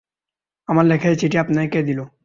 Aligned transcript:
আমার 0.67 0.85
লেখা 0.85 1.07
এই 1.09 1.17
চিঠি 1.21 1.37
আপনাকে 1.37 1.69
কে 1.73 1.81
দিল? 1.87 1.99